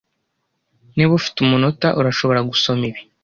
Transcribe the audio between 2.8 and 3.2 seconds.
ibi.